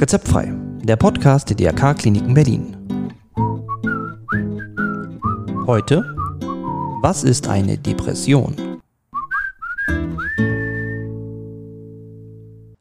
[0.00, 2.76] Rezeptfrei, der Podcast der DRK Kliniken Berlin.
[5.66, 6.14] Heute,
[7.00, 8.80] was ist eine Depression?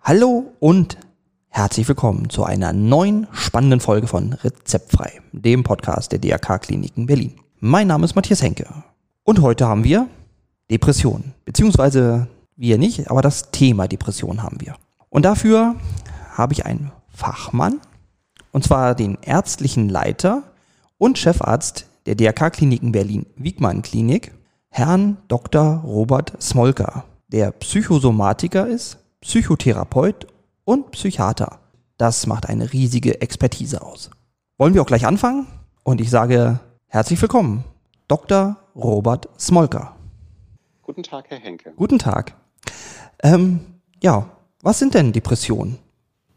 [0.01, 0.97] Hallo und
[1.49, 7.33] herzlich willkommen zu einer neuen spannenden Folge von Rezeptfrei, dem Podcast der DRK Kliniken Berlin.
[7.59, 8.67] Mein Name ist Matthias Henke
[9.23, 10.07] und heute haben wir
[10.69, 12.27] Depression, beziehungsweise
[12.63, 14.75] wir nicht, aber das Thema Depression haben wir.
[15.09, 15.75] Und dafür
[16.31, 17.81] habe ich einen Fachmann,
[18.51, 20.43] und zwar den ärztlichen Leiter
[20.97, 24.33] und Chefarzt der DRK-Kliniken Berlin-Wiegmann-Klinik,
[24.69, 25.81] Herrn Dr.
[25.83, 30.27] Robert Smolka, der Psychosomatiker ist, Psychotherapeut
[30.63, 31.59] und Psychiater.
[31.97, 34.09] Das macht eine riesige Expertise aus.
[34.57, 35.47] Wollen wir auch gleich anfangen?
[35.83, 37.65] Und ich sage herzlich willkommen,
[38.07, 38.55] Dr.
[38.73, 39.95] Robert Smolka.
[40.81, 41.73] Guten Tag, Herr Henke.
[41.75, 42.35] Guten Tag.
[43.21, 43.61] Ähm,
[44.01, 44.29] ja,
[44.61, 45.79] was sind denn Depressionen?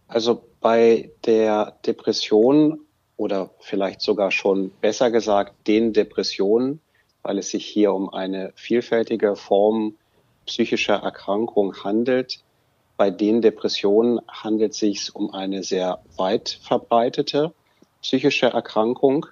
[0.09, 2.81] Also bei der Depression
[3.17, 6.81] oder vielleicht sogar schon besser gesagt den Depressionen,
[7.23, 9.95] weil es sich hier um eine vielfältige Form
[10.47, 12.41] psychischer Erkrankung handelt.
[12.97, 17.53] Bei den Depressionen handelt es sich um eine sehr weit verbreitete
[18.07, 19.27] psychische Erkrankung.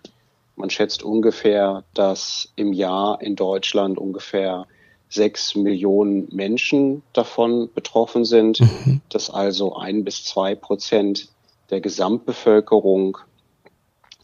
[0.56, 4.66] Man schätzt ungefähr, dass im Jahr in Deutschland ungefähr
[5.14, 9.00] sechs Millionen Menschen davon betroffen sind, mhm.
[9.08, 11.28] dass also ein bis zwei Prozent
[11.70, 13.18] der Gesamtbevölkerung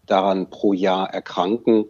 [0.06, 1.86] daran pro Jahr erkranken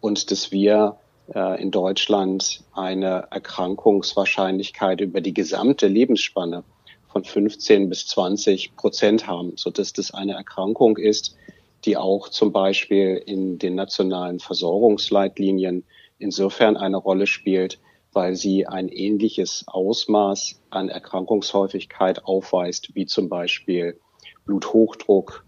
[0.00, 0.96] und dass wir
[1.34, 6.62] äh, in Deutschland eine Erkrankungswahrscheinlichkeit über die gesamte Lebensspanne
[7.08, 11.36] von 15 bis 20 Prozent haben, so dass das eine Erkrankung ist,
[11.84, 15.84] die auch zum Beispiel in den nationalen Versorgungsleitlinien
[16.18, 17.78] insofern eine Rolle spielt,
[18.14, 23.98] weil sie ein ähnliches Ausmaß an Erkrankungshäufigkeit aufweist, wie zum Beispiel
[24.44, 25.44] Bluthochdruck,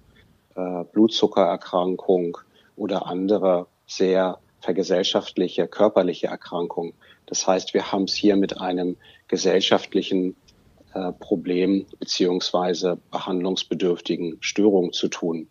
[0.55, 2.39] äh, Blutzuckererkrankung
[2.77, 6.95] oder andere sehr vergesellschaftliche körperliche Erkrankungen.
[7.27, 8.97] Das heißt, wir haben es hier mit einem
[9.29, 10.35] gesellschaftlichen
[10.95, 15.49] äh, Problem beziehungsweise behandlungsbedürftigen Störung zu tun.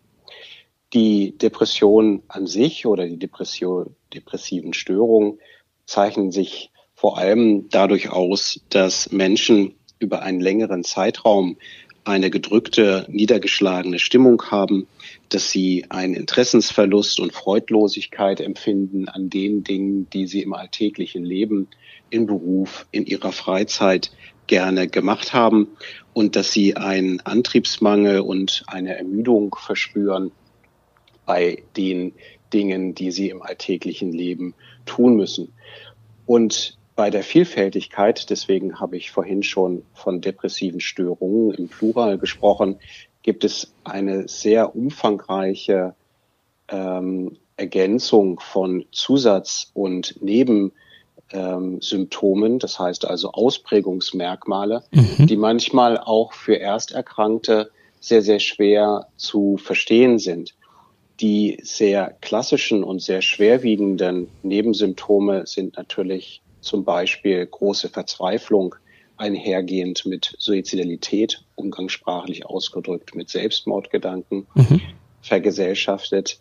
[0.92, 5.38] Die Depression an sich oder die Depression, depressiven Störungen
[5.84, 11.58] zeichnen sich vor allem dadurch aus, dass Menschen über einen längeren Zeitraum
[12.04, 14.86] eine gedrückte, niedergeschlagene Stimmung haben,
[15.28, 21.68] dass sie einen Interessensverlust und Freudlosigkeit empfinden an den Dingen, die sie im alltäglichen Leben,
[22.10, 24.10] im Beruf, in ihrer Freizeit
[24.46, 25.68] gerne gemacht haben
[26.14, 30.30] und dass sie einen Antriebsmangel und eine Ermüdung verspüren
[31.26, 32.12] bei den
[32.52, 34.54] Dingen, die sie im alltäglichen Leben
[34.86, 35.52] tun müssen.
[36.24, 42.78] Und bei der Vielfältigkeit, deswegen habe ich vorhin schon von depressiven Störungen im Plural gesprochen,
[43.22, 45.94] gibt es eine sehr umfangreiche
[46.68, 55.26] ähm, Ergänzung von Zusatz- und Nebensymptomen, ähm, das heißt also Ausprägungsmerkmale, mhm.
[55.26, 57.70] die manchmal auch für Ersterkrankte
[58.00, 60.54] sehr, sehr schwer zu verstehen sind.
[61.20, 68.74] Die sehr klassischen und sehr schwerwiegenden Nebensymptome sind natürlich zum Beispiel große Verzweiflung
[69.16, 74.82] einhergehend mit Suizidalität, umgangssprachlich ausgedrückt mit Selbstmordgedanken, mhm.
[75.22, 76.38] vergesellschaftet,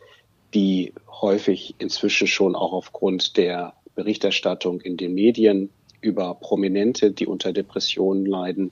[0.53, 5.69] die häufig inzwischen schon auch aufgrund der Berichterstattung in den Medien
[6.01, 8.71] über Prominente, die unter Depressionen leiden,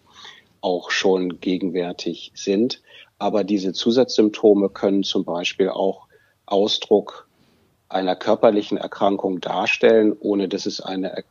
[0.59, 2.81] auch schon gegenwärtig sind.
[3.19, 6.07] Aber diese Zusatzsymptome können zum Beispiel auch
[6.45, 7.27] Ausdruck
[7.89, 11.23] einer körperlichen Erkrankung darstellen, ohne dass es eine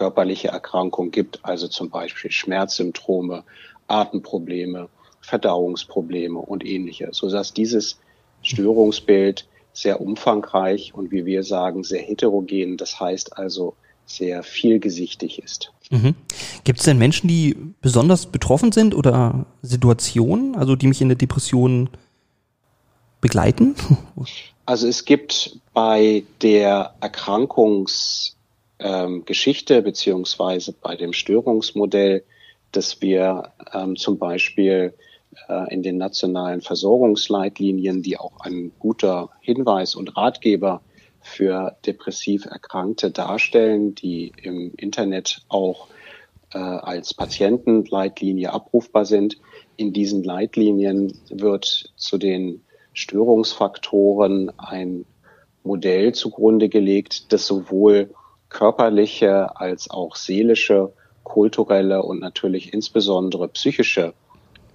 [0.00, 3.44] körperliche Erkrankung gibt, also zum Beispiel Schmerzsymptome,
[3.86, 4.88] Atemprobleme,
[5.20, 7.98] Verdauungsprobleme und ähnliches, sodass dieses
[8.40, 13.74] Störungsbild sehr umfangreich und wie wir sagen, sehr heterogen, das heißt also
[14.06, 15.70] sehr vielgesichtig ist.
[15.90, 16.14] Mhm.
[16.64, 21.18] Gibt es denn Menschen, die besonders betroffen sind oder Situationen, also die mich in der
[21.18, 21.90] Depression
[23.20, 23.74] begleiten?
[24.66, 28.36] Also es gibt bei der Erkrankungs
[28.80, 32.24] ähm, Geschichte beziehungsweise bei dem Störungsmodell,
[32.72, 34.94] dass wir ähm, zum Beispiel
[35.48, 40.82] äh, in den nationalen Versorgungsleitlinien, die auch ein guter Hinweis und Ratgeber
[41.20, 45.88] für depressiv Erkrankte darstellen, die im Internet auch
[46.52, 49.36] äh, als Patientenleitlinie abrufbar sind.
[49.76, 52.62] In diesen Leitlinien wird zu den
[52.92, 55.04] Störungsfaktoren ein
[55.62, 58.10] Modell zugrunde gelegt, das sowohl
[58.50, 60.92] körperliche als auch seelische
[61.24, 64.12] kulturelle und natürlich insbesondere psychische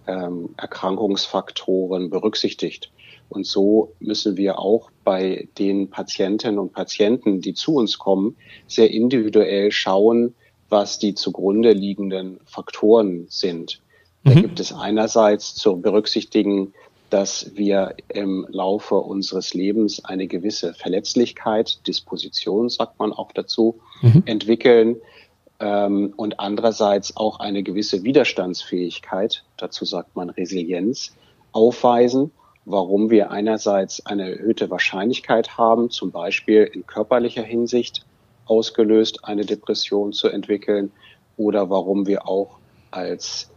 [0.07, 2.92] ähm, Erkrankungsfaktoren berücksichtigt.
[3.30, 8.36] Und so müssen wir auch bei den Patientinnen und Patienten, die zu uns kommen,
[8.68, 10.36] sehr individuell schauen,
[10.69, 13.81] was die zugrunde liegenden Faktoren sind.
[14.24, 14.42] Da mhm.
[14.42, 16.74] gibt es einerseits zu berücksichtigen,
[17.10, 24.24] dass wir im Laufe unseres Lebens eine gewisse Verletzlichkeit, Disposition sagt man auch dazu, mhm.
[24.25, 24.98] entwickeln
[25.60, 31.13] ähm, und andererseits auch eine gewisse Widerstandsfähigkeit, dazu sagt man Resilienz,
[31.52, 32.31] aufweisen,
[32.66, 38.06] warum wir einerseits eine erhöhte Wahrscheinlichkeit haben, zum Beispiel in körperlicher Hinsicht
[38.46, 40.92] ausgelöst eine Depression zu entwickeln
[41.38, 42.57] oder warum wir auch
[42.92, 43.50] als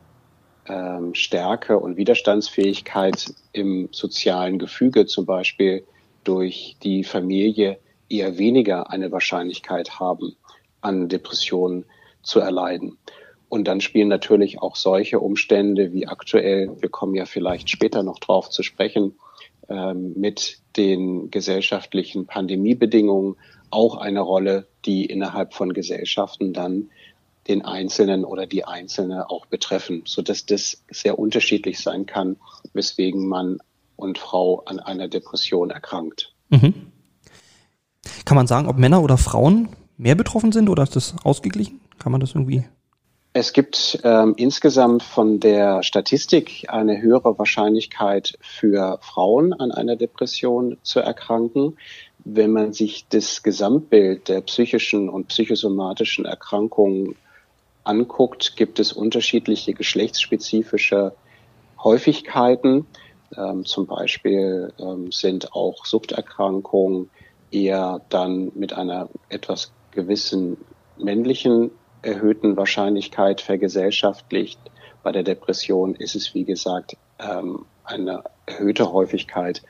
[0.69, 5.85] ähm, Stärke und Widerstandsfähigkeit im sozialen Gefüge zum Beispiel
[6.25, 7.79] durch die Familie
[8.09, 10.37] eher weniger eine Wahrscheinlichkeit haben,
[10.81, 11.85] an Depressionen
[12.23, 12.99] zu erleiden.
[13.49, 18.19] Und dann spielen natürlich auch solche Umstände wie aktuell, wir kommen ja vielleicht später noch
[18.19, 19.15] drauf zu sprechen,
[19.69, 23.37] ähm, mit den gesellschaftlichen Pandemiebedingungen
[23.71, 26.91] auch eine Rolle, die innerhalb von Gesellschaften dann
[27.49, 32.37] den Einzelnen oder die Einzelne auch betreffen, so dass das sehr unterschiedlich sein kann,
[32.73, 33.59] weswegen Mann
[33.97, 36.33] und Frau an einer Depression erkrankt.
[36.51, 36.93] Mhm.
[38.25, 41.81] Kann man sagen, ob Männer oder Frauen mehr betroffen sind oder ist das ausgeglichen?
[41.99, 42.65] Kann man das irgendwie?
[43.33, 50.79] Es gibt ähm, insgesamt von der Statistik eine höhere Wahrscheinlichkeit für Frauen an einer Depression
[50.83, 51.77] zu erkranken.
[52.25, 57.17] Wenn man sich das Gesamtbild der psychischen und psychosomatischen Erkrankungen
[57.89, 61.15] anguckt, gibt es unterschiedliche geschlechtsspezifische
[61.83, 62.87] Häufigkeiten.
[63.37, 67.11] Ähm, zum Beispiel ähm, sind auch Suchterkrankungen
[67.51, 70.59] eher dann mit einer etwas gewissen
[70.99, 71.71] männlichen
[72.03, 74.61] erhöhten Wahrscheinlichkeit vergesellschaftlicht.
[75.03, 79.63] Bei der Depression ist es, wie gesagt, ähm, eine erhöhte Häufigkeit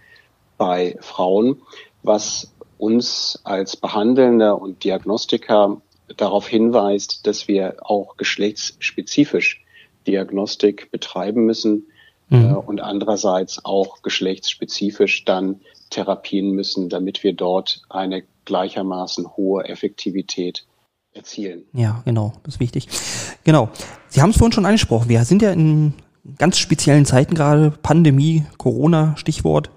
[0.57, 1.63] bei Frauen,
[2.03, 5.81] was uns als Behandelnde und Diagnostiker
[6.17, 9.65] darauf hinweist, dass wir auch geschlechtsspezifisch
[10.07, 11.87] Diagnostik betreiben müssen
[12.29, 12.51] mhm.
[12.51, 15.61] äh, und andererseits auch geschlechtsspezifisch dann
[15.91, 20.67] therapieren müssen, damit wir dort eine gleichermaßen hohe Effektivität
[21.13, 21.65] erzielen.
[21.73, 22.89] Ja, genau, das ist wichtig.
[23.45, 23.71] Genau.
[24.09, 25.09] Sie haben es vorhin schon angesprochen.
[25.09, 25.95] Wir sind ja in
[26.39, 29.71] ganz speziellen Zeiten gerade, Pandemie, Corona, Stichwort.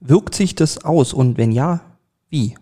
[0.00, 1.80] Wirkt sich das aus und wenn ja,
[2.28, 2.54] wie?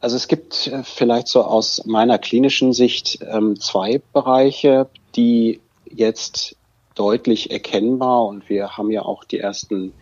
[0.00, 6.56] Also es gibt äh, vielleicht so aus meiner klinischen Sicht ähm, zwei Bereiche, die jetzt
[6.94, 9.92] deutlich erkennbar und wir haben ja auch die ersten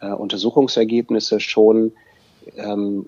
[0.00, 1.92] äh, Untersuchungsergebnisse schon
[2.56, 3.06] ähm,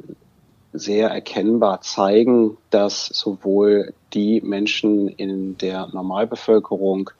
[0.72, 7.10] sehr erkennbar zeigen, dass sowohl die Menschen in der Normalbevölkerung,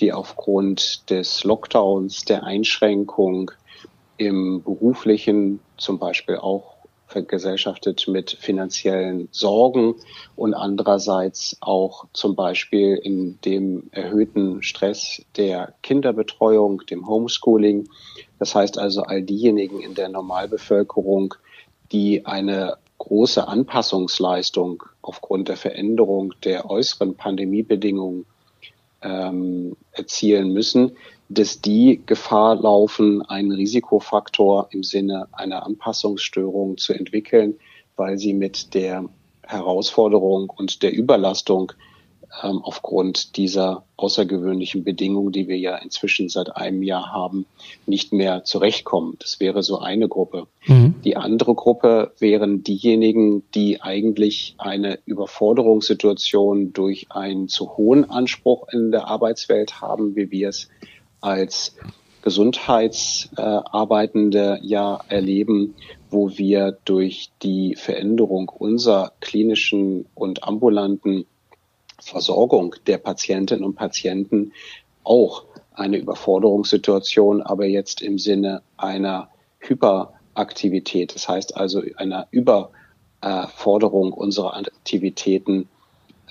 [0.00, 3.50] die aufgrund des Lockdowns, der Einschränkung
[4.16, 6.71] im beruflichen, zum Beispiel auch
[7.12, 9.94] vergesellschaftet mit finanziellen Sorgen
[10.34, 17.88] und andererseits auch zum Beispiel in dem erhöhten Stress der Kinderbetreuung, dem Homeschooling.
[18.38, 21.34] Das heißt also all diejenigen in der Normalbevölkerung,
[21.92, 28.26] die eine große Anpassungsleistung aufgrund der Veränderung der äußeren Pandemiebedingungen
[29.02, 30.96] ähm, erzielen müssen,
[31.34, 37.54] dass die Gefahr laufen, einen Risikofaktor im Sinne einer Anpassungsstörung zu entwickeln,
[37.96, 39.08] weil sie mit der
[39.42, 41.72] Herausforderung und der Überlastung
[42.42, 47.44] ähm, aufgrund dieser außergewöhnlichen Bedingungen, die wir ja inzwischen seit einem Jahr haben,
[47.86, 49.16] nicht mehr zurechtkommen.
[49.20, 50.46] Das wäre so eine Gruppe.
[50.66, 50.94] Mhm.
[51.04, 58.90] Die andere Gruppe wären diejenigen, die eigentlich eine Überforderungssituation durch einen zu hohen Anspruch in
[58.90, 60.68] der Arbeitswelt haben, wie wir es
[61.22, 61.74] als
[62.22, 65.74] Gesundheitsarbeitende ja erleben,
[66.10, 71.24] wo wir durch die Veränderung unserer klinischen und ambulanten
[72.00, 74.52] Versorgung der Patientinnen und Patienten
[75.04, 79.28] auch eine Überforderungssituation, aber jetzt im Sinne einer
[79.60, 85.68] Hyperaktivität, das heißt also einer Überforderung unserer Aktivitäten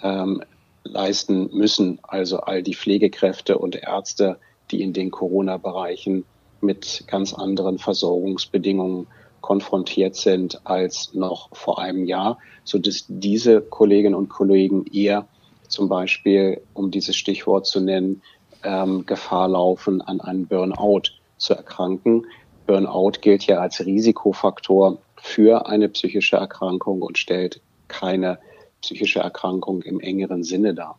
[0.04, 0.44] ähm,
[0.84, 2.00] leisten müssen.
[2.04, 4.40] Also all die Pflegekräfte und Ärzte,
[4.72, 6.25] die in den Corona-Bereichen
[6.62, 9.08] mit ganz anderen Versorgungsbedingungen
[9.42, 15.28] konfrontiert sind als noch vor einem Jahr, so dass diese Kolleginnen und Kollegen eher
[15.68, 18.22] zum Beispiel, um dieses Stichwort zu nennen,
[18.63, 22.28] ähm, Gefahr laufen, an einem Burnout zu erkranken.
[22.68, 28.40] Burnout gilt ja als Risikofaktor für eine psychische Erkrankung und stellt keine
[28.82, 30.98] psychische Erkrankung im engeren Sinne dar.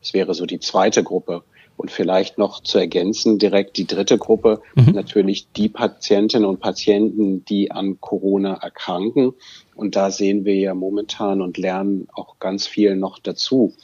[0.00, 1.44] Das wäre so die zweite Gruppe.
[1.76, 4.92] Und vielleicht noch zu ergänzen, direkt die dritte Gruppe, mhm.
[4.92, 9.34] natürlich die Patientinnen und Patienten, die an Corona erkranken.
[9.74, 13.74] Und da sehen wir ja momentan und lernen auch ganz viel noch dazu,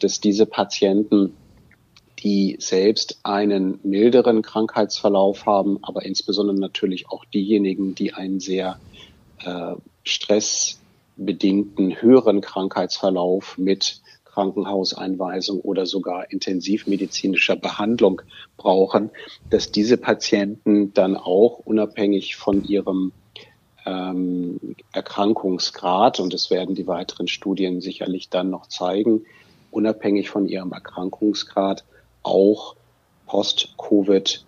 [0.00, 1.34] dass diese Patienten,
[2.20, 8.78] die selbst einen milderen Krankheitsverlauf haben, aber insbesondere natürlich auch diejenigen, die einen sehr
[9.44, 14.01] äh, stressbedingten höheren Krankheitsverlauf mit
[14.32, 18.22] Krankenhauseinweisung oder sogar intensivmedizinischer Behandlung
[18.56, 19.10] brauchen,
[19.50, 23.12] dass diese Patienten dann auch unabhängig von ihrem
[23.84, 29.24] ähm, Erkrankungsgrad, und das werden die weiteren Studien sicherlich dann noch zeigen,
[29.70, 31.84] unabhängig von ihrem Erkrankungsgrad
[32.22, 32.76] auch
[33.26, 34.44] Post-Covid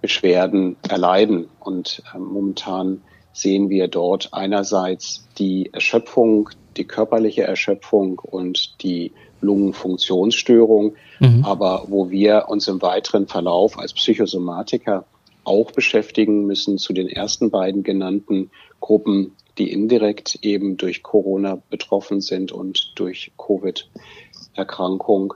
[0.00, 1.48] Beschwerden erleiden.
[1.60, 10.94] Und äh, momentan sehen wir dort einerseits die Erschöpfung, die körperliche Erschöpfung und die Lungenfunktionsstörung,
[11.20, 11.44] mhm.
[11.44, 15.04] aber wo wir uns im weiteren Verlauf als Psychosomatiker
[15.44, 22.20] auch beschäftigen müssen zu den ersten beiden genannten Gruppen, die indirekt eben durch Corona betroffen
[22.20, 25.34] sind und durch Covid-Erkrankung,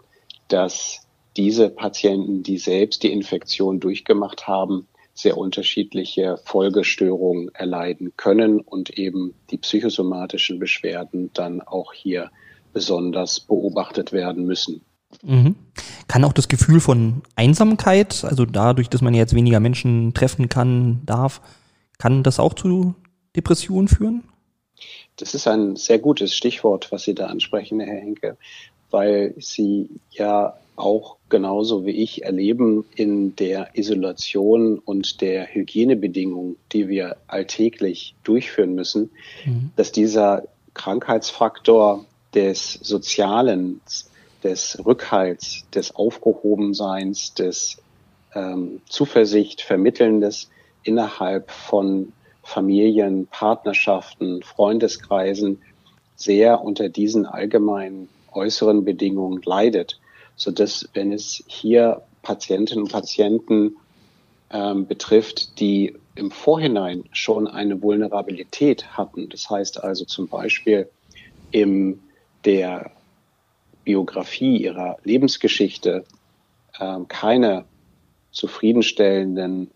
[0.48, 4.86] dass diese Patienten, die selbst die Infektion durchgemacht haben,
[5.16, 12.30] sehr unterschiedliche Folgestörungen erleiden können und eben die psychosomatischen Beschwerden dann auch hier
[12.72, 14.82] besonders beobachtet werden müssen.
[15.22, 15.56] Mhm.
[16.06, 21.00] Kann auch das Gefühl von Einsamkeit, also dadurch, dass man jetzt weniger Menschen treffen kann,
[21.06, 21.40] darf,
[21.98, 22.94] kann das auch zu
[23.34, 24.24] Depressionen führen?
[25.16, 28.36] Das ist ein sehr gutes Stichwort, was Sie da ansprechen, Herr Henke,
[28.90, 36.88] weil Sie ja auch genauso wie ich erleben in der Isolation und der Hygienebedingungen, die
[36.88, 39.10] wir alltäglich durchführen müssen,
[39.44, 39.70] mhm.
[39.76, 42.04] dass dieser Krankheitsfaktor
[42.34, 43.80] des Sozialen,
[44.44, 47.78] des Rückhalts, des Aufgehobenseins, des
[48.34, 50.50] ähm, Zuversicht vermittelndes
[50.82, 55.62] innerhalb von Familien, Partnerschaften, Freundeskreisen
[56.14, 59.98] sehr unter diesen allgemeinen äußeren Bedingungen leidet
[60.36, 63.76] so dass wenn es hier Patientinnen und Patienten
[64.50, 70.88] ähm, betrifft, die im Vorhinein schon eine Vulnerabilität hatten, das heißt also zum Beispiel
[71.50, 72.00] in
[72.44, 72.90] der
[73.84, 76.04] Biografie ihrer Lebensgeschichte
[76.78, 77.64] äh, keine
[78.30, 79.70] zufriedenstellenden,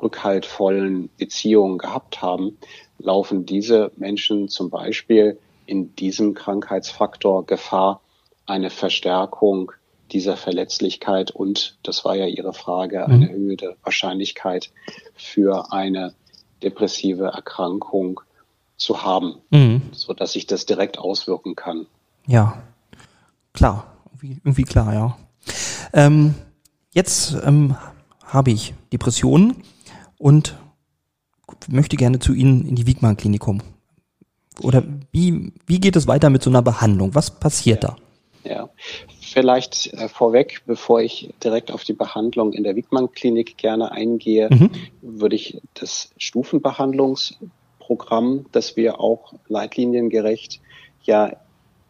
[0.00, 2.58] rückhaltvollen Beziehungen gehabt haben,
[2.98, 8.00] laufen diese Menschen zum Beispiel in diesem Krankheitsfaktor Gefahr,
[8.46, 9.72] eine Verstärkung
[10.12, 13.22] dieser Verletzlichkeit und, das war ja Ihre Frage, eine mhm.
[13.28, 14.70] erhöhte Wahrscheinlichkeit
[15.14, 16.14] für eine
[16.62, 18.20] depressive Erkrankung
[18.76, 19.82] zu haben, mhm.
[19.92, 21.86] so dass sich das direkt auswirken kann.
[22.26, 22.62] Ja,
[23.52, 25.16] klar, irgendwie, irgendwie klar, ja.
[25.92, 26.34] Ähm,
[26.92, 27.76] jetzt ähm,
[28.24, 29.62] habe ich Depressionen
[30.18, 30.56] und
[31.68, 33.62] möchte gerne zu Ihnen in die Wiegmann-Klinikum.
[34.62, 34.82] Oder
[35.12, 37.14] wie, wie geht es weiter mit so einer Behandlung?
[37.14, 37.90] Was passiert ja.
[37.90, 37.96] da?
[38.48, 38.68] Ja,
[39.36, 44.70] vielleicht äh, vorweg, bevor ich direkt auf die Behandlung in der Wiegmann-Klinik gerne eingehe, mhm.
[45.02, 50.62] würde ich das Stufenbehandlungsprogramm, das wir auch leitliniengerecht
[51.02, 51.36] ja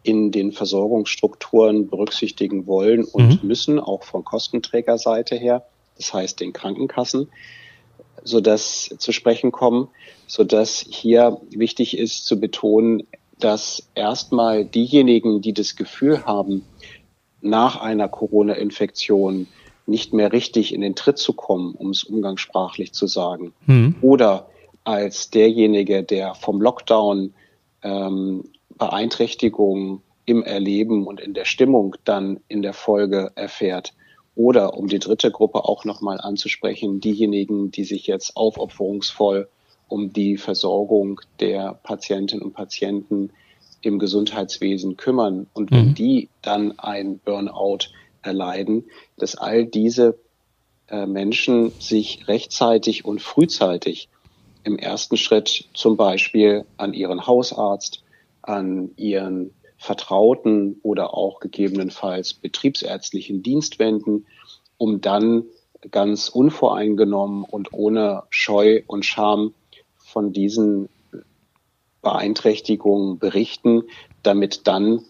[0.03, 3.47] in den Versorgungsstrukturen berücksichtigen wollen und mhm.
[3.47, 7.29] müssen, auch von Kostenträgerseite her, das heißt den Krankenkassen,
[8.25, 9.87] so dass zu sprechen kommen,
[10.27, 13.07] so dass hier wichtig ist zu betonen,
[13.39, 16.65] dass erstmal diejenigen, die das Gefühl haben,
[17.47, 19.47] nach einer Corona-Infektion
[19.85, 23.53] nicht mehr richtig in den Tritt zu kommen, um es umgangssprachlich zu sagen.
[23.65, 23.95] Mhm.
[24.01, 24.49] Oder
[24.83, 27.33] als derjenige, der vom Lockdown
[27.83, 28.43] ähm,
[28.77, 33.93] Beeinträchtigungen im Erleben und in der Stimmung dann in der Folge erfährt.
[34.35, 39.47] Oder um die dritte Gruppe auch nochmal anzusprechen, diejenigen, die sich jetzt aufopferungsvoll
[39.87, 43.31] um die Versorgung der Patientinnen und Patienten
[43.87, 45.95] im Gesundheitswesen kümmern und wenn mhm.
[45.95, 47.89] die dann ein Burnout
[48.21, 48.85] erleiden,
[49.17, 50.19] dass all diese
[50.89, 54.09] äh, Menschen sich rechtzeitig und frühzeitig
[54.63, 58.03] im ersten Schritt zum Beispiel an ihren Hausarzt,
[58.41, 64.25] an ihren Vertrauten oder auch gegebenenfalls betriebsärztlichen Dienst wenden,
[64.77, 65.43] um dann
[65.91, 69.53] ganz unvoreingenommen und ohne Scheu und Scham
[69.97, 70.89] von diesen
[72.01, 73.83] Beeinträchtigungen berichten,
[74.23, 75.03] damit dann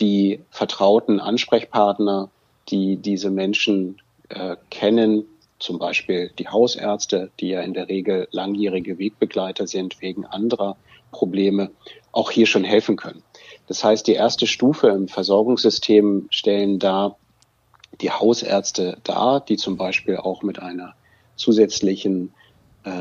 [0.00, 2.30] die vertrauten Ansprechpartner,
[2.68, 5.24] die diese Menschen äh, kennen,
[5.58, 10.76] zum Beispiel die Hausärzte, die ja in der Regel langjährige Wegbegleiter sind wegen anderer
[11.10, 11.70] Probleme,
[12.12, 13.22] auch hier schon helfen können.
[13.66, 17.16] Das heißt, die erste Stufe im Versorgungssystem stellen da
[18.00, 20.94] die Hausärzte dar, die zum Beispiel auch mit einer
[21.36, 22.34] zusätzlichen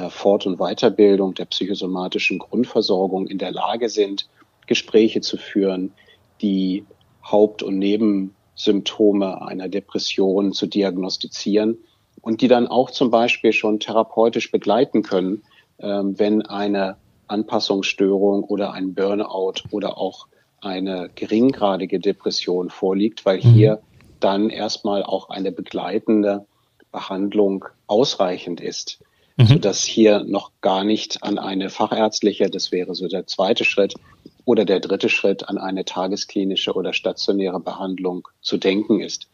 [0.10, 4.28] Fort- und Weiterbildung der psychosomatischen Grundversorgung in der Lage sind,
[4.66, 5.92] Gespräche zu führen,
[6.42, 6.86] die
[7.24, 11.78] Haupt- und Nebensymptome einer Depression zu diagnostizieren
[12.22, 15.44] und die dann auch zum Beispiel schon therapeutisch begleiten können,
[15.80, 16.98] ähm, wenn eine
[17.28, 20.28] Anpassungsstörung oder ein Burnout oder auch
[20.62, 23.42] eine geringgradige Depression vorliegt, weil mhm.
[23.42, 23.82] hier
[24.20, 26.46] dann erstmal auch eine begleitende
[26.92, 29.00] Behandlung ausreichend ist,
[29.38, 29.48] mhm.
[29.48, 33.94] sodass hier noch gar nicht an eine fachärztliche, das wäre so der zweite Schritt,
[34.46, 39.28] oder der dritte Schritt an eine tagesklinische oder stationäre Behandlung zu denken ist.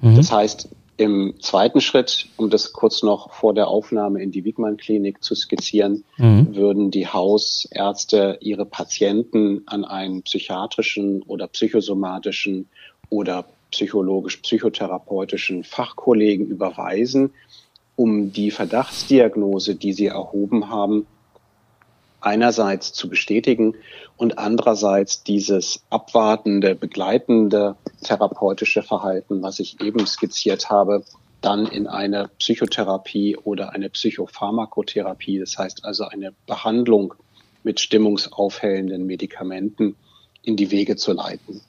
[0.00, 0.16] Mhm.
[0.16, 5.22] Das heißt, im zweiten Schritt, um das kurz noch vor der Aufnahme in die Wiegmann-Klinik
[5.22, 6.56] zu skizzieren, mhm.
[6.56, 12.68] würden die Hausärzte ihre Patienten an einen psychiatrischen oder psychosomatischen
[13.10, 17.30] oder psychologisch-psychotherapeutischen Fachkollegen überweisen,
[17.98, 21.08] um die Verdachtsdiagnose, die sie erhoben haben,
[22.20, 23.74] einerseits zu bestätigen
[24.16, 27.74] und andererseits dieses abwartende, begleitende
[28.04, 31.02] therapeutische Verhalten, was ich eben skizziert habe,
[31.40, 37.14] dann in eine Psychotherapie oder eine Psychopharmakotherapie, das heißt also eine Behandlung
[37.64, 39.96] mit stimmungsaufhellenden Medikamenten
[40.42, 41.62] in die Wege zu leiten.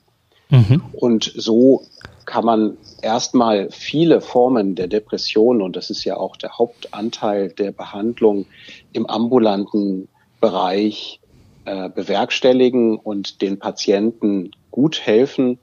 [0.48, 0.84] Mhm.
[0.92, 1.86] Und so
[2.26, 7.72] kann man erstmal viele Formen der Depression, und das ist ja auch der Hauptanteil der
[7.72, 8.46] Behandlung
[8.92, 10.08] im ambulanten
[10.40, 11.20] Bereich
[11.64, 15.58] äh, bewerkstelligen und den Patienten gut helfen,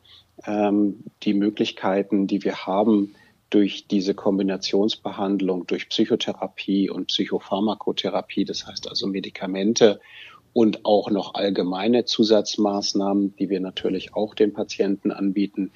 [0.46, 3.16] ähm, die Möglichkeiten, die wir haben,
[3.50, 10.00] durch diese Kombinationsbehandlung, durch Psychotherapie und Psychopharmakotherapie, das heißt also Medikamente
[10.54, 15.72] und auch noch allgemeine Zusatzmaßnahmen, die wir natürlich auch den Patienten anbieten,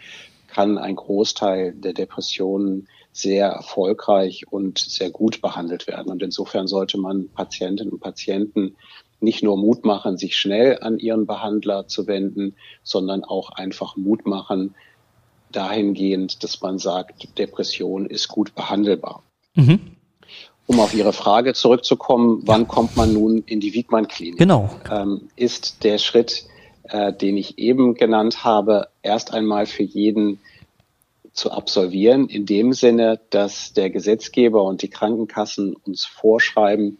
[0.51, 6.11] kann ein Großteil der Depressionen sehr erfolgreich und sehr gut behandelt werden.
[6.11, 8.75] Und insofern sollte man Patientinnen und Patienten
[9.21, 14.25] nicht nur Mut machen, sich schnell an ihren Behandler zu wenden, sondern auch einfach Mut
[14.25, 14.75] machen,
[15.51, 19.23] dahingehend, dass man sagt, Depression ist gut behandelbar.
[19.55, 19.79] Mhm.
[20.67, 24.37] Um auf Ihre Frage zurückzukommen, wann kommt man nun in die Wiegmann-Klinik?
[24.37, 24.69] Genau.
[24.89, 26.45] Ähm, ist der Schritt,
[26.83, 30.39] äh, den ich eben genannt habe, erst einmal für jeden
[31.33, 36.99] zu absolvieren, in dem Sinne, dass der Gesetzgeber und die Krankenkassen uns vorschreiben,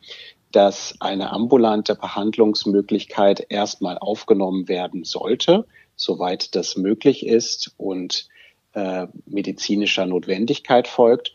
[0.51, 8.27] dass eine ambulante Behandlungsmöglichkeit erstmal aufgenommen werden sollte, soweit das möglich ist und
[8.73, 11.33] äh, medizinischer Notwendigkeit folgt.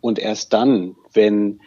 [0.00, 1.60] Und erst dann, wenn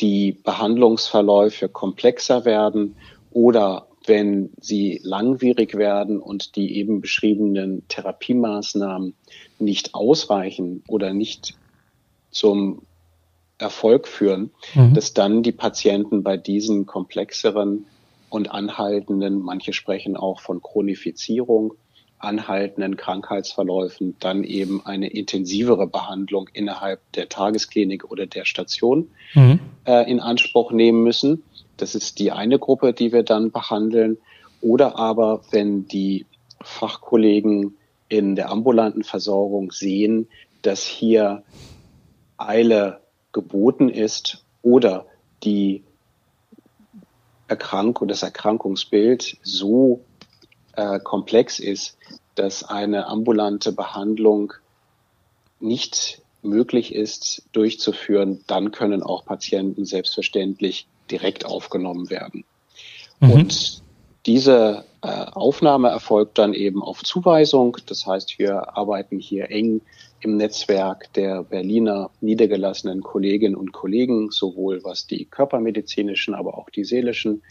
[0.00, 2.96] die Behandlungsverläufe komplexer werden
[3.30, 9.14] oder wenn sie langwierig werden und die eben beschriebenen Therapiemaßnahmen
[9.58, 11.54] nicht ausreichen oder nicht
[12.30, 12.82] zum
[13.58, 14.94] Erfolg führen, mhm.
[14.94, 17.86] dass dann die Patienten bei diesen komplexeren
[18.30, 21.74] und anhaltenden, manche sprechen auch von Chronifizierung,
[22.18, 29.60] anhaltenden Krankheitsverläufen dann eben eine intensivere Behandlung innerhalb der Tagesklinik oder der Station mhm.
[29.84, 31.44] äh, in Anspruch nehmen müssen.
[31.78, 34.18] Das ist die eine Gruppe, die wir dann behandeln.
[34.60, 36.26] Oder aber, wenn die
[36.60, 37.76] Fachkollegen
[38.08, 40.28] in der ambulanten Versorgung sehen,
[40.62, 41.42] dass hier
[42.36, 43.00] Eile
[43.32, 45.06] geboten ist oder
[45.44, 45.84] die
[47.46, 50.00] Erkrankung, das Erkrankungsbild so
[50.72, 51.96] äh, komplex ist,
[52.34, 54.52] dass eine ambulante Behandlung
[55.60, 62.44] nicht möglich ist durchzuführen, dann können auch Patienten selbstverständlich direkt aufgenommen werden.
[63.20, 63.30] Mhm.
[63.32, 63.82] Und
[64.26, 67.76] diese äh, Aufnahme erfolgt dann eben auf Zuweisung.
[67.86, 69.80] Das heißt, wir arbeiten hier eng
[70.20, 76.84] im Netzwerk der Berliner niedergelassenen Kolleginnen und Kollegen, sowohl was die körpermedizinischen, aber auch die
[76.84, 77.42] seelischen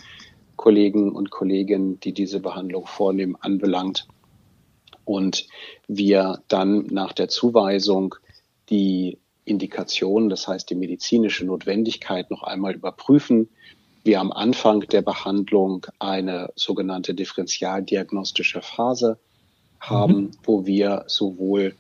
[0.57, 4.07] Kollegen und Kolleginnen, die diese Behandlung vornehmen, anbelangt.
[5.05, 5.47] Und
[5.87, 8.15] wir dann nach der Zuweisung
[8.69, 13.49] die Indikation, das heißt die medizinische Notwendigkeit noch einmal überprüfen.
[14.03, 19.17] Wir am Anfang der Behandlung eine sogenannte differentialdiagnostische Phase
[19.79, 20.31] haben, mhm.
[20.43, 21.75] wo wir sowohl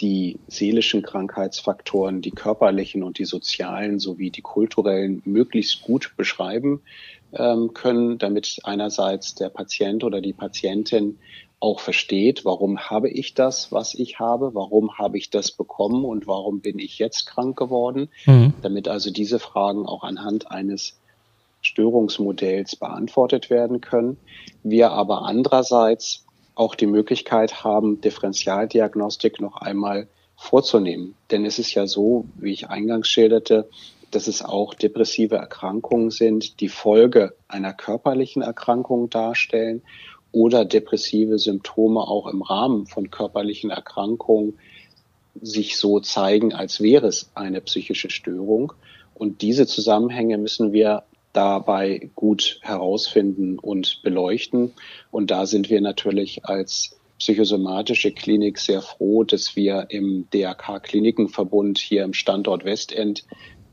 [0.00, 6.82] die seelischen Krankheitsfaktoren, die körperlichen und die sozialen sowie die kulturellen möglichst gut beschreiben
[7.32, 11.18] ähm, können, damit einerseits der Patient oder die Patientin
[11.62, 16.26] auch versteht, warum habe ich das, was ich habe, warum habe ich das bekommen und
[16.26, 18.52] warum bin ich jetzt krank geworden, mhm.
[18.62, 20.98] damit also diese Fragen auch anhand eines
[21.60, 24.16] Störungsmodells beantwortet werden können.
[24.64, 26.24] Wir aber andererseits
[26.56, 31.14] auch die Möglichkeit haben, Differentialdiagnostik noch einmal vorzunehmen.
[31.30, 33.68] Denn es ist ja so, wie ich eingangs schilderte,
[34.10, 39.82] dass es auch depressive Erkrankungen sind, die Folge einer körperlichen Erkrankung darstellen
[40.32, 44.58] oder depressive Symptome auch im Rahmen von körperlichen Erkrankungen
[45.40, 48.72] sich so zeigen, als wäre es eine psychische Störung.
[49.14, 54.72] Und diese Zusammenhänge müssen wir dabei gut herausfinden und beleuchten.
[55.10, 61.78] Und da sind wir natürlich als psychosomatische Klinik sehr froh, dass wir im DRK Klinikenverbund
[61.78, 63.24] hier im Standort Westend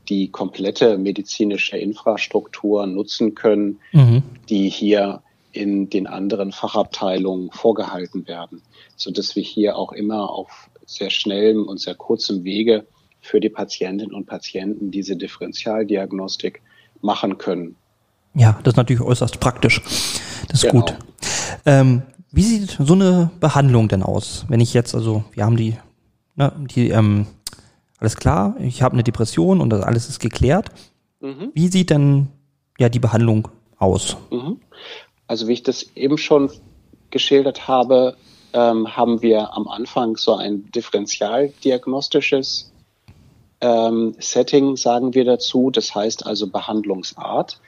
[0.08, 4.22] die komplette medizinische Infrastruktur nutzen können, mhm.
[4.48, 8.62] die hier in den anderen Fachabteilungen vorgehalten werden,
[8.96, 12.86] so dass wir hier auch immer auf sehr schnellem und sehr kurzem Wege
[13.20, 16.62] für die Patientinnen und Patienten diese Differentialdiagnostik
[17.00, 17.76] machen können.
[18.34, 19.80] Ja, das ist natürlich äußerst praktisch.
[20.48, 20.84] Das ist genau.
[20.84, 20.96] gut.
[21.66, 24.46] Ähm, wie sieht so eine Behandlung denn aus?
[24.48, 25.76] Wenn ich jetzt, also wir haben die,
[26.36, 27.26] ne, die, ähm,
[27.98, 30.70] alles klar, ich habe eine Depression und das alles ist geklärt.
[31.20, 31.50] Mhm.
[31.54, 32.28] Wie sieht denn
[32.78, 34.16] ja die Behandlung aus?
[34.30, 34.60] Mhm.
[35.30, 36.50] Also wie ich das eben schon
[37.10, 38.16] geschildert habe,
[38.52, 42.72] ähm, haben wir am Anfang so ein differentialdiagnostisches
[43.60, 45.70] ähm, Setting, sagen wir dazu.
[45.70, 47.60] Das heißt also Behandlungsart.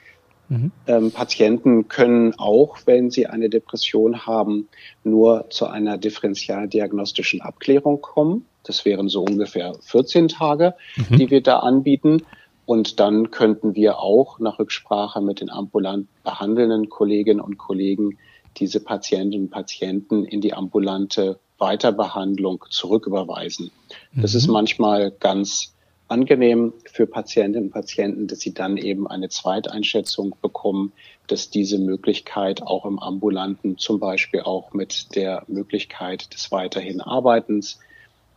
[0.48, 0.72] Mhm.
[0.88, 4.66] Ähm, Patienten können auch, wenn sie eine Depression haben,
[5.04, 8.44] nur zu einer differentialdiagnostischen Abklärung kommen.
[8.64, 11.16] Das wären so ungefähr 14 Tage, mhm.
[11.16, 12.24] die wir da anbieten.
[12.64, 18.18] Und dann könnten wir auch nach Rücksprache mit den ambulant behandelnden Kolleginnen und Kollegen
[18.58, 23.70] diese Patientinnen und Patienten in die ambulante Weiterbehandlung zurücküberweisen.
[24.14, 24.38] Das mhm.
[24.38, 25.74] ist manchmal ganz
[26.08, 30.92] angenehm für Patientinnen und Patienten, dass sie dann eben eine Zweiteinschätzung bekommen,
[31.26, 37.78] dass diese Möglichkeit auch im ambulanten, zum Beispiel auch mit der Möglichkeit des weiterhin Arbeitens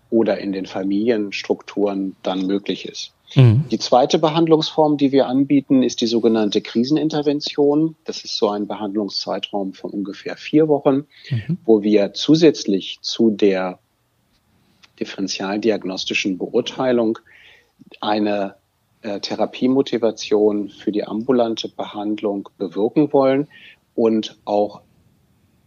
[0.10, 3.15] oder in den Familienstrukturen dann möglich ist.
[3.34, 3.66] Mhm.
[3.72, 7.96] Die zweite Behandlungsform, die wir anbieten, ist die sogenannte Krisenintervention.
[8.06, 11.58] Das ist so ein Behandlungszeitraum von ungefähr vier Wochen, mhm.
[11.66, 13.80] wo wir zusätzlich zu der
[15.00, 17.20] differentialdiagnostischen Beurteilung
[18.00, 18.56] eine
[19.02, 23.48] äh, Therapiemotivation für die ambulante Behandlung bewirken wollen
[23.94, 24.82] und auch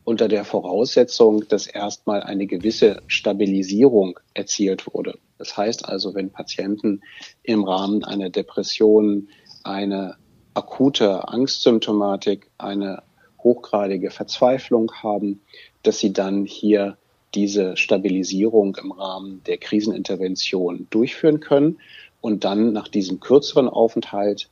[0.05, 5.19] unter der Voraussetzung, dass erstmal eine gewisse Stabilisierung erzielt wurde.
[5.39, 7.01] Das heißt also, wenn Patienten
[7.43, 9.29] im Rahmen einer Depression
[9.63, 10.17] eine
[10.55, 13.03] akute Angstsymptomatik, eine
[13.43, 15.41] hochgradige Verzweiflung haben,
[15.83, 16.97] dass sie dann hier
[17.35, 21.79] diese Stabilisierung im Rahmen der Krisenintervention durchführen können
[22.21, 24.49] und dann nach diesem kürzeren Aufenthalt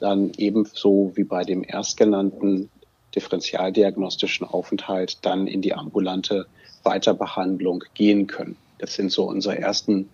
[0.00, 2.70] dann ebenso wie bei dem erstgenannten
[3.14, 6.46] differentialdiagnostischen Aufenthalt dann in die ambulante
[6.82, 8.56] Weiterbehandlung gehen können.
[8.78, 10.08] Das sind so unsere ersten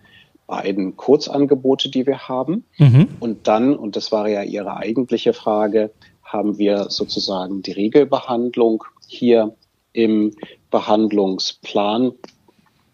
[0.47, 2.65] beiden Kurzangebote, die wir haben.
[2.77, 3.07] Mhm.
[3.19, 5.91] Und dann, und das war ja Ihre eigentliche Frage,
[6.23, 9.55] haben wir sozusagen die Regelbehandlung hier
[9.93, 10.33] im
[10.69, 12.13] Behandlungsplan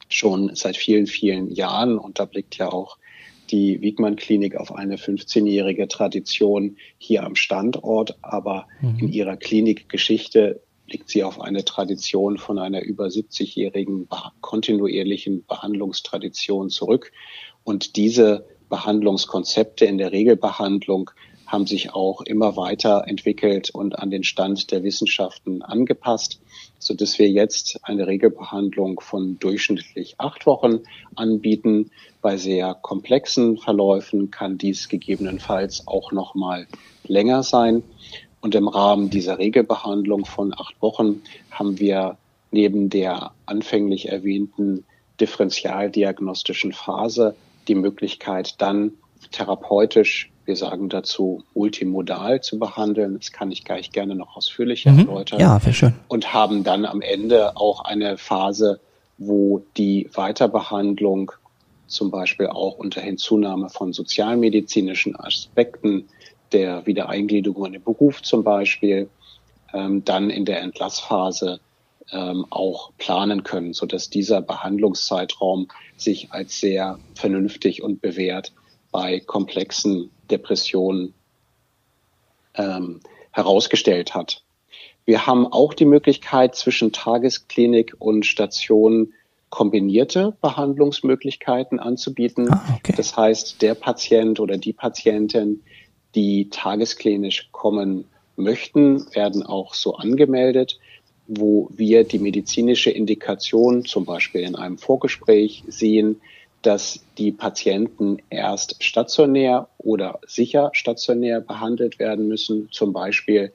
[0.09, 1.97] schon seit vielen, vielen Jahren.
[1.97, 2.97] Und da blickt ja auch
[3.49, 8.99] die Wiegmann Klinik auf eine 15-jährige Tradition hier am Standort, aber mhm.
[8.99, 14.07] in ihrer Klinikgeschichte blickt sie auf eine Tradition von einer über 70-jährigen
[14.41, 17.11] kontinuierlichen Behandlungstradition zurück.
[17.63, 21.11] Und diese Behandlungskonzepte in der Regelbehandlung
[21.45, 26.41] haben sich auch immer weiter entwickelt und an den Stand der Wissenschaften angepasst,
[26.77, 30.81] so dass wir jetzt eine Regelbehandlung von durchschnittlich acht Wochen
[31.15, 31.91] anbieten.
[32.21, 36.67] Bei sehr komplexen Verläufen kann dies gegebenenfalls auch noch mal
[37.05, 37.83] länger sein.
[38.41, 41.21] Und im Rahmen dieser Regelbehandlung von acht Wochen
[41.51, 42.17] haben wir
[42.51, 44.85] neben der anfänglich erwähnten
[45.19, 47.35] differentialdiagnostischen Phase
[47.67, 48.93] die Möglichkeit, dann
[49.31, 53.17] therapeutisch wir sagen dazu, multimodal zu behandeln.
[53.17, 54.99] Das kann ich gleich gerne noch ausführlicher mhm.
[54.99, 55.41] erläutern.
[55.41, 55.93] Ja, wäre schön.
[56.07, 58.79] Und haben dann am Ende auch eine Phase,
[59.17, 61.33] wo die Weiterbehandlung
[61.87, 66.07] zum Beispiel auch unter Hinzunahme von sozialmedizinischen Aspekten
[66.51, 69.09] der Wiedereingliederung in den Beruf zum Beispiel,
[69.73, 71.59] ähm, dann in der Entlassphase
[72.11, 78.53] ähm, auch planen können, so dass dieser Behandlungszeitraum sich als sehr vernünftig und bewährt
[78.91, 81.13] bei komplexen Depressionen
[82.55, 84.43] ähm, herausgestellt hat.
[85.05, 89.13] Wir haben auch die Möglichkeit, zwischen Tagesklinik und Station
[89.49, 92.51] kombinierte Behandlungsmöglichkeiten anzubieten.
[92.51, 92.93] Ah, okay.
[92.97, 95.63] Das heißt, der Patient oder die Patientin,
[96.17, 98.05] die tagesklinisch kommen
[98.37, 100.79] möchten, werden auch so angemeldet.
[101.29, 106.21] wo wir die medizinische Indikation zum Beispiel in einem Vorgespräch sehen,
[106.61, 113.51] dass die Patienten erst stationär oder sicher stationär behandelt werden müssen, zum Beispiel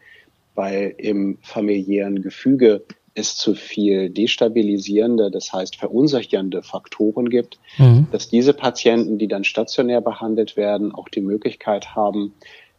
[0.55, 8.07] weil im familiären Gefüge es zu viel destabilisierende, das heißt verunsichernde Faktoren gibt, mhm.
[8.11, 12.35] dass diese Patienten, die dann stationär behandelt werden, auch die Möglichkeit haben,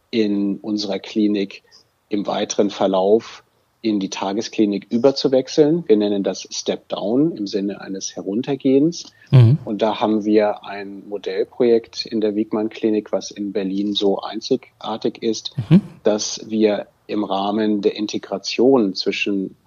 [0.09, 1.63] in unserer Klinik
[2.09, 3.43] im weiteren Verlauf
[3.81, 5.83] in die Tagesklinik überzuwechseln.
[5.87, 9.11] Wir nennen das Step Down im Sinne eines Heruntergehens.
[9.29, 9.57] Mhm.
[9.65, 15.21] Und da haben wir ein Modellprojekt in der Wiegmann Klinik, was in Berlin so einzigartig
[15.21, 15.81] ist, mhm.
[16.03, 19.57] dass wir im Rahmen der Integration zwischen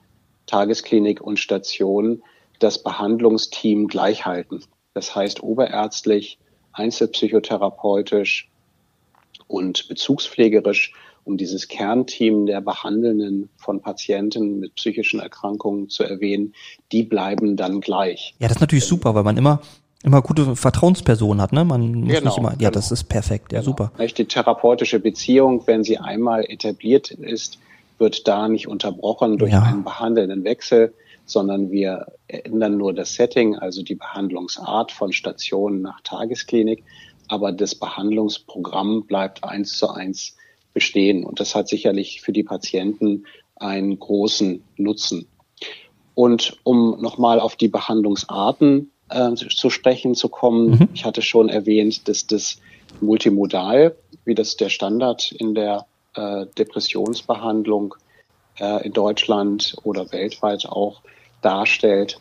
[0.47, 2.23] Tagesklinik und Station
[2.59, 4.63] das Behandlungsteam gleich halten.
[4.95, 6.39] Das heißt oberärztlich,
[6.73, 8.49] einzelpsychotherapeutisch
[9.47, 10.93] und bezugspflegerisch
[11.25, 16.55] um dieses Kernteam der Behandelnden von Patienten mit psychischen Erkrankungen zu erwähnen,
[16.93, 18.37] die bleiben dann gleich.
[18.39, 19.61] Ja, das ist natürlich super, weil man immer
[20.05, 21.65] immer gute Vertrauenspersonen hat, ne?
[21.65, 22.71] Man muss genau, nicht immer, ja, genau.
[22.71, 23.73] das ist perfekt, ja, genau.
[23.73, 23.93] super.
[23.99, 27.59] Die therapeutische Beziehung, wenn sie einmal etabliert ist,
[27.99, 29.63] wird da nicht unterbrochen durch ja.
[29.63, 36.01] einen behandelnden Wechsel, sondern wir ändern nur das Setting, also die Behandlungsart von Station nach
[36.03, 36.85] Tagesklinik,
[37.29, 40.37] aber das Behandlungsprogramm bleibt eins zu eins
[40.73, 41.25] bestehen.
[41.25, 43.25] Und das hat sicherlich für die Patienten
[43.57, 45.27] einen großen Nutzen.
[46.15, 50.89] Und um nochmal auf die Behandlungsarten äh, zu sprechen zu kommen, mhm.
[50.95, 52.61] ich hatte schon erwähnt, dass das
[53.01, 57.95] multimodal, wie das der Standard in der äh, Depressionsbehandlung
[58.59, 61.03] äh, in Deutschland oder weltweit auch
[61.43, 62.21] darstellt.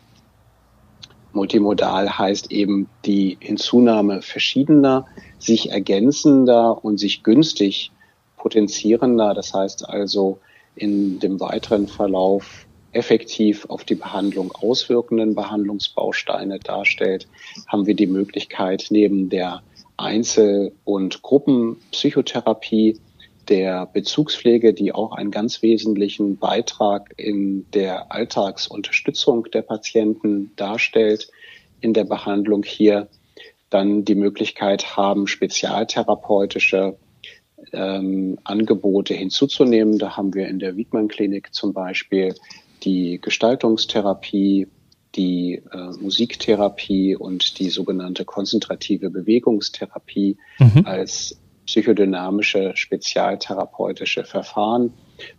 [1.32, 5.06] Multimodal heißt eben die Hinzunahme verschiedener,
[5.38, 7.90] sich ergänzender und sich günstig
[8.36, 10.38] potenzierender, das heißt also
[10.76, 17.28] in dem weiteren Verlauf effektiv auf die Behandlung auswirkenden Behandlungsbausteine darstellt,
[17.66, 19.62] haben wir die Möglichkeit, neben der
[19.98, 22.98] Einzel- und Gruppenpsychotherapie,
[23.48, 31.28] der Bezugspflege, die auch einen ganz wesentlichen Beitrag in der Alltagsunterstützung der Patienten darstellt,
[31.80, 33.08] in der Behandlung hier
[33.70, 36.96] dann die Möglichkeit haben, spezialtherapeutische
[37.72, 39.98] ähm, Angebote hinzuzunehmen.
[39.98, 42.34] Da haben wir in der Wiedmann Klinik zum Beispiel
[42.84, 44.68] die Gestaltungstherapie,
[45.14, 50.82] die äh, Musiktherapie und die sogenannte konzentrative Bewegungstherapie mhm.
[50.84, 54.92] als psychodynamische spezialtherapeutische Verfahren.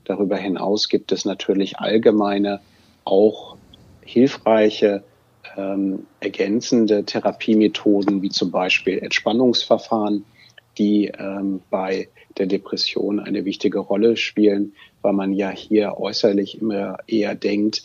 [0.03, 2.59] Darüber hinaus gibt es natürlich allgemeine,
[3.03, 3.57] auch
[4.01, 5.03] hilfreiche,
[5.55, 10.25] ähm, ergänzende Therapiemethoden, wie zum Beispiel Entspannungsverfahren,
[10.77, 16.97] die ähm, bei der Depression eine wichtige Rolle spielen, weil man ja hier äußerlich immer
[17.07, 17.83] eher denkt,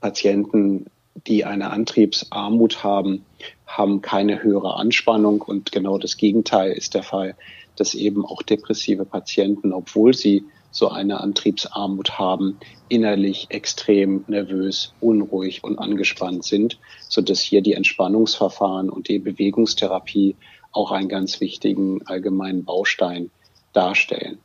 [0.00, 0.86] Patienten,
[1.26, 3.24] die eine Antriebsarmut haben,
[3.66, 7.34] haben keine höhere Anspannung und genau das Gegenteil ist der Fall,
[7.76, 15.62] dass eben auch depressive Patienten, obwohl sie so eine Antriebsarmut haben, innerlich extrem nervös, unruhig
[15.62, 16.78] und angespannt sind,
[17.08, 20.34] so dass hier die Entspannungsverfahren und die Bewegungstherapie
[20.72, 23.30] auch einen ganz wichtigen allgemeinen Baustein
[23.72, 24.38] darstellen.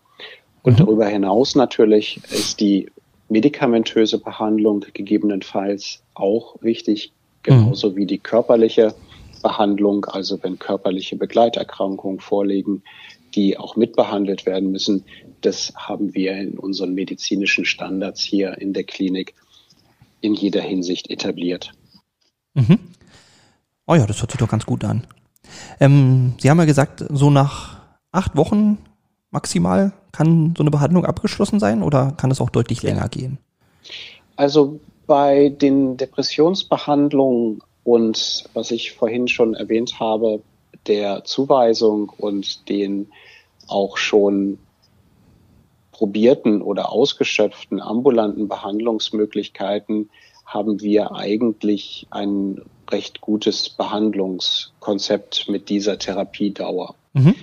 [0.62, 0.78] Und mhm.
[0.78, 2.92] darüber hinaus natürlich ist die
[3.28, 7.12] medikamentöse Behandlung gegebenenfalls auch wichtig,
[7.50, 7.96] genauso mhm.
[7.96, 8.94] wie die körperliche
[9.42, 12.84] Behandlung, also wenn körperliche Begleiterkrankungen vorliegen,
[13.36, 15.06] die auch mitbehandelt werden müssen.
[15.42, 19.34] Das haben wir in unseren medizinischen Standards hier in der Klinik
[20.22, 21.72] in jeder Hinsicht etabliert.
[22.54, 22.80] Mhm.
[23.88, 25.08] Oh ja, das hört sich doch ganz gut an.
[25.80, 27.80] Ähm, Sie haben ja gesagt, so nach
[28.12, 28.78] acht Wochen
[29.32, 33.38] maximal kann so eine Behandlung abgeschlossen sein oder kann es auch deutlich länger gehen?
[34.36, 40.44] Also bei den Depressionsbehandlungen und was ich vorhin schon erwähnt habe,
[40.86, 43.10] der Zuweisung und den
[43.68, 44.60] auch schon
[45.92, 50.12] probierten oder ausgeschöpften ambulanten Behandlungsmöglichkeiten
[50.46, 56.94] haben wir eigentlich ein recht gutes Behandlungskonzept mit dieser Therapiedauer.
[57.14, 57.34] Mhm.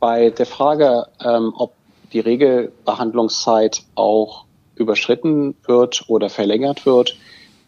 [0.00, 1.72] Bei der Frage, ähm, ob
[2.12, 4.46] die Regelbehandlungszeit auch
[4.80, 7.16] überschritten wird oder verlängert wird,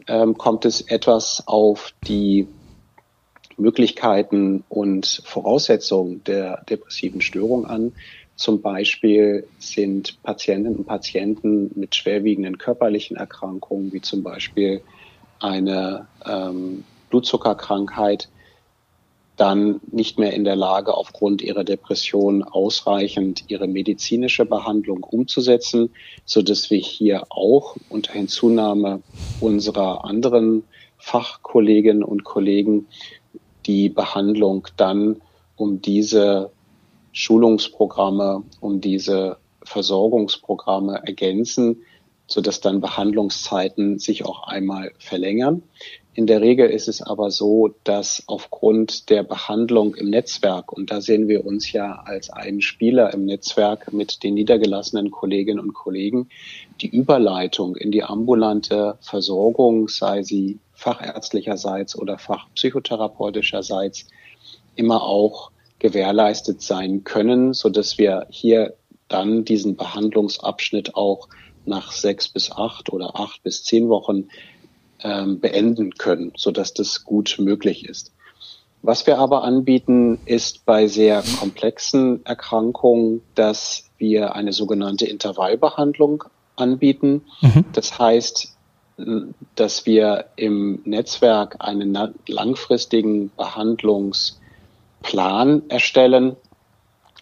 [0.08, 2.48] ähm, kommt es etwas auf die
[3.56, 7.92] Möglichkeiten und Voraussetzungen der depressiven Störung an.
[8.34, 14.80] Zum Beispiel sind Patientinnen und Patienten mit schwerwiegenden körperlichen Erkrankungen, wie zum Beispiel
[15.38, 18.30] eine ähm, Blutzuckerkrankheit,
[19.36, 25.90] dann nicht mehr in der Lage, aufgrund ihrer Depression ausreichend ihre medizinische Behandlung umzusetzen,
[26.24, 29.02] so dass wir hier auch unter Hinzunahme
[29.40, 30.64] unserer anderen
[30.98, 32.86] Fachkolleginnen und Kollegen
[33.66, 35.20] die Behandlung dann
[35.56, 36.50] um diese
[37.12, 41.82] Schulungsprogramme, um diese Versorgungsprogramme ergänzen,
[42.26, 45.62] sodass dann Behandlungszeiten sich auch einmal verlängern.
[46.14, 51.00] In der Regel ist es aber so, dass aufgrund der Behandlung im Netzwerk, und da
[51.00, 56.28] sehen wir uns ja als einen Spieler im Netzwerk mit den niedergelassenen Kolleginnen und Kollegen,
[56.82, 64.06] die Überleitung in die ambulante Versorgung, sei sie fachärztlicherseits oder fachpsychotherapeutischerseits,
[64.76, 68.74] immer auch gewährleistet sein können, so dass wir hier
[69.08, 71.28] dann diesen Behandlungsabschnitt auch
[71.64, 74.28] nach sechs bis acht oder acht bis zehn Wochen
[75.04, 78.12] ähm, beenden können, so dass das gut möglich ist.
[78.82, 86.24] Was wir aber anbieten, ist bei sehr komplexen Erkrankungen, dass wir eine sogenannte Intervallbehandlung
[86.56, 87.22] anbieten.
[87.40, 87.64] Mhm.
[87.72, 88.56] Das heißt,
[89.54, 96.36] dass wir im Netzwerk einen langfristigen Behandlungsplan erstellen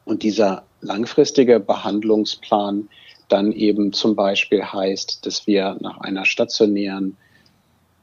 [0.04, 2.88] und dieser langfristige Behandlungsplan
[3.28, 7.18] dann eben zum Beispiel heißt, dass wir nach einer stationären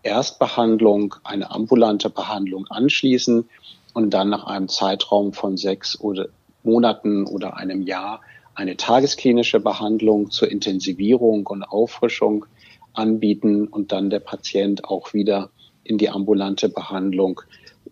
[0.07, 3.47] Erstbehandlung eine ambulante Behandlung anschließen
[3.93, 6.29] und dann nach einem Zeitraum von sechs oder
[6.63, 8.21] Monaten oder einem Jahr
[8.55, 12.45] eine tagesklinische Behandlung zur Intensivierung und Auffrischung
[12.93, 15.51] anbieten und dann der Patient auch wieder
[15.83, 17.41] in die ambulante Behandlung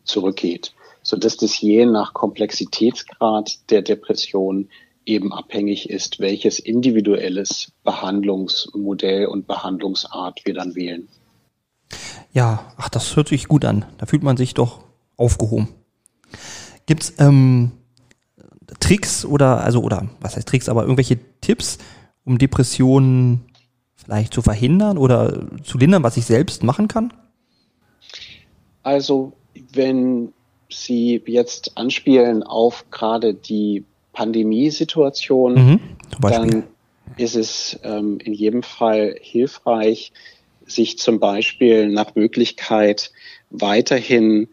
[0.04, 0.74] zurückgeht,
[1.04, 4.70] so dass das je nach Komplexitätsgrad der Depression
[5.06, 11.08] eben abhängig ist, welches individuelles Behandlungsmodell und Behandlungsart wir dann wählen.
[12.36, 13.86] Ja, ach, das hört sich gut an.
[13.98, 14.82] Da fühlt man sich doch
[15.16, 15.70] aufgehoben.
[16.86, 17.72] Gibt's ähm,
[18.82, 21.78] Tricks oder also oder was heißt Tricks, aber irgendwelche Tipps,
[22.26, 23.46] um Depressionen
[23.96, 27.14] vielleicht zu verhindern oder zu lindern, was ich selbst machen kann?
[28.84, 29.32] Also
[29.72, 30.34] wenn
[30.70, 35.80] Sie jetzt anspielen auf gerade die Pandemiesituation, mhm,
[36.20, 36.64] dann
[37.16, 40.12] ist es ähm, in jedem Fall hilfreich,
[40.66, 43.12] sich zum Beispiel nach Möglichkeit
[43.50, 44.48] weiterhin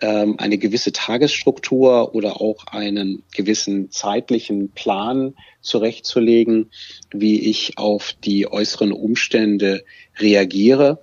[0.00, 6.70] ähm, eine gewisse Tagesstruktur oder auch einen gewissen zeitlichen Plan zurechtzulegen,
[7.12, 9.84] wie ich auf die äußeren Umstände
[10.18, 11.02] reagiere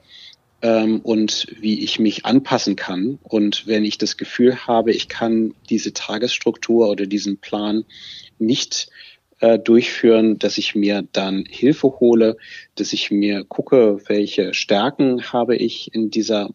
[0.62, 3.18] ähm, und wie ich mich anpassen kann.
[3.24, 7.86] Und wenn ich das Gefühl habe, ich kann diese Tagesstruktur oder diesen Plan
[8.38, 8.90] nicht
[9.44, 12.38] äh, durchführen, dass ich mir dann Hilfe hole,
[12.76, 16.52] dass ich mir gucke, welche Stärken habe ich in dieser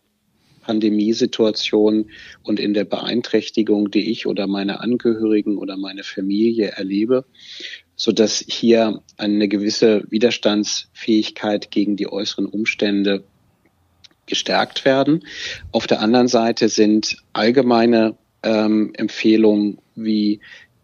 [0.62, 2.08] Pandemiesituation
[2.44, 7.26] und in der Beeinträchtigung, die ich oder meine Angehörigen oder meine Familie erlebe,
[7.94, 13.22] so dass hier eine gewisse Widerstandsfähigkeit gegen die äußeren Umstände
[14.24, 15.26] gestärkt werden.
[15.72, 20.40] Auf der anderen Seite sind allgemeine ähm, Empfehlungen wie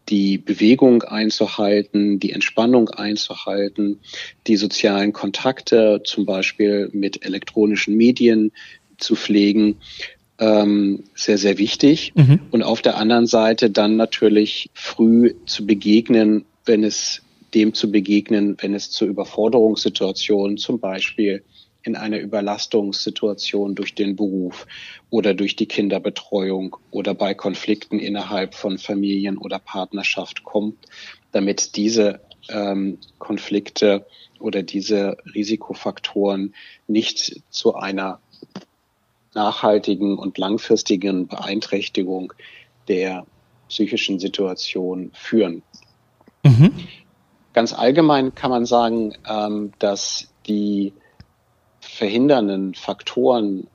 [0.09, 4.01] die Bewegung einzuhalten, die Entspannung einzuhalten,
[4.47, 8.53] die sozialen Kontakte zum Beispiel mit elektronischen Medien
[8.99, 9.77] zu pflegen,
[10.38, 12.12] ähm, sehr, sehr wichtig.
[12.14, 12.40] Mhm.
[12.51, 17.23] Und auf der anderen Seite dann natürlich früh zu begegnen, wenn es
[17.55, 21.45] dem zu begegnen, wenn es zu Überforderungssituationen zum Beispiel
[21.85, 24.66] in einer Überlastungssituation durch den Beruf
[25.11, 30.79] oder durch die Kinderbetreuung oder bei Konflikten innerhalb von Familien oder Partnerschaft kommt,
[31.31, 34.07] damit diese ähm, Konflikte
[34.40, 36.55] oder diese Risikofaktoren
[36.87, 38.20] nicht zu einer
[39.35, 42.33] nachhaltigen und langfristigen Beeinträchtigung
[42.88, 43.27] der
[43.68, 45.62] psychischen Situation führen.
[46.44, 46.73] Mhm.
[47.53, 50.92] Ganz allgemein kann man sagen, ähm, dass die
[51.94, 53.68] verhindernden Faktoren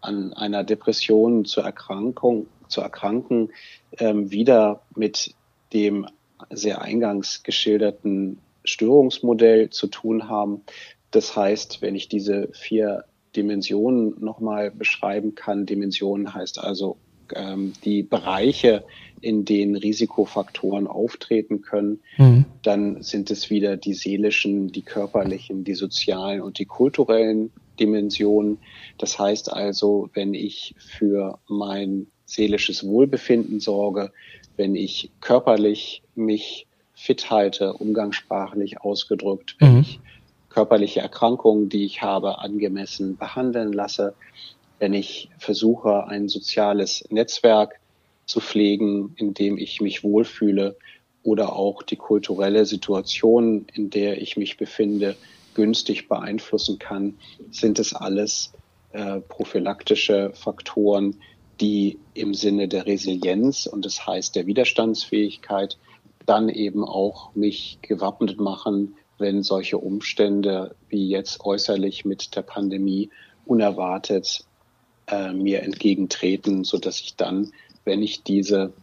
[0.00, 3.50] an einer Depression zur Erkrankung, zu erkranken,
[3.98, 5.34] ähm, wieder mit
[5.72, 6.06] dem
[6.50, 10.62] sehr eingangs geschilderten Störungsmodell zu tun haben.
[11.10, 13.04] Das heißt, wenn ich diese vier
[13.36, 16.96] Dimensionen nochmal beschreiben kann, Dimensionen heißt also
[17.34, 18.84] ähm, die Bereiche,
[19.20, 22.46] in denen Risikofaktoren auftreten können, mhm.
[22.62, 28.58] dann sind es wieder die seelischen, die körperlichen, die sozialen und die kulturellen Dimensionen.
[28.98, 34.12] Das heißt also, wenn ich für mein seelisches Wohlbefinden sorge,
[34.56, 39.80] wenn ich körperlich mich fit halte, umgangssprachlich ausgedrückt, wenn mhm.
[39.80, 40.00] ich
[40.48, 44.14] körperliche Erkrankungen, die ich habe, angemessen behandeln lasse,
[44.78, 47.78] wenn ich versuche, ein soziales Netzwerk
[48.24, 50.76] zu pflegen, in dem ich mich wohlfühle
[51.22, 55.16] oder auch die kulturelle Situation, in der ich mich befinde,
[55.56, 57.18] günstig beeinflussen kann,
[57.50, 58.52] sind es alles
[58.92, 61.16] äh, prophylaktische Faktoren,
[61.60, 65.78] die im Sinne der Resilienz und das heißt der Widerstandsfähigkeit
[66.26, 73.08] dann eben auch mich gewappnet machen, wenn solche Umstände wie jetzt äußerlich mit der Pandemie
[73.46, 74.44] unerwartet
[75.06, 77.52] äh, mir entgegentreten, so dass ich dann,
[77.84, 78.74] wenn ich diese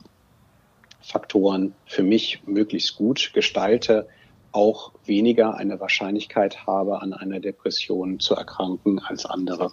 [1.01, 4.07] Faktoren für mich möglichst gut gestalte,
[4.53, 9.71] auch weniger eine Wahrscheinlichkeit habe, an einer Depression zu erkranken als andere.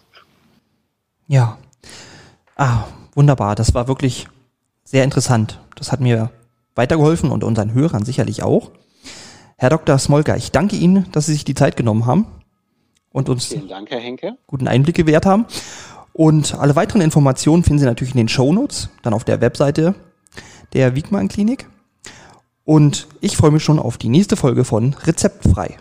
[1.29, 1.59] Ja.
[2.57, 3.55] Ah, wunderbar.
[3.55, 4.27] Das war wirklich
[4.85, 5.61] sehr interessant.
[5.77, 6.31] Das hat mir
[6.75, 8.71] weitergeholfen und unseren Hörern sicherlich auch.
[9.57, 9.99] Herr Dr.
[9.99, 12.27] Smolka, ich danke Ihnen, dass Sie sich die Zeit genommen haben
[13.13, 13.91] und uns Dank,
[14.47, 15.47] guten Einblick gewährt haben.
[16.13, 19.95] Und alle weiteren Informationen finden Sie natürlich in den Show Notes, dann auf der Webseite
[20.73, 21.69] der Wiegmann Klinik.
[22.71, 25.77] Und ich freue mich schon auf die nächste Folge von Rezeptfrei.